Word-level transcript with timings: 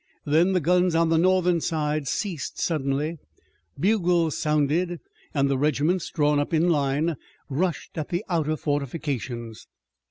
Then 0.25 0.53
the 0.53 0.59
guns 0.59 0.95
on 0.95 1.09
the 1.09 1.19
Northern 1.19 1.61
side 1.61 2.07
ceased 2.07 2.57
suddenly, 2.59 3.19
bugles 3.79 4.35
sounded, 4.35 4.99
and 5.31 5.47
the 5.47 5.59
regiments, 5.59 6.09
drawn 6.09 6.39
up 6.39 6.55
in 6.55 6.69
line, 6.71 7.17
rushed 7.49 7.95
at 7.99 8.09
the 8.09 8.25
outer 8.27 8.55
fortifications. 8.57 9.67